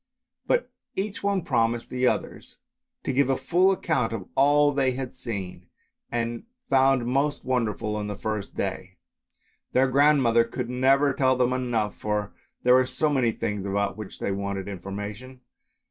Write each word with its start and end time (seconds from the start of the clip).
But 0.47 0.71
each 0.95 1.21
one 1.21 1.43
promised 1.43 1.91
the 1.91 2.07
others 2.07 2.57
to 3.03 3.13
give 3.13 3.29
a 3.29 3.37
full 3.37 3.71
account 3.71 4.13
of 4.13 4.27
all 4.33 4.71
that 4.71 4.87
she 4.87 4.95
had 4.95 5.13
seen, 5.13 5.67
and 6.11 6.45
found 6.71 7.05
most 7.05 7.45
wonderful 7.45 7.95
on 7.95 8.07
the 8.07 8.15
first 8.15 8.55
day. 8.55 8.97
Their 9.73 9.87
grandmother 9.89 10.43
could 10.43 10.71
never 10.71 11.13
tell 11.13 11.35
them 11.35 11.53
enough, 11.53 11.93
for 11.95 12.33
there 12.63 12.73
were 12.73 12.87
so 12.87 13.11
many 13.11 13.31
things 13.31 13.67
about 13.67 13.95
which 13.95 14.17
they 14.17 14.31
wanted 14.31 14.67
information. 14.67 15.41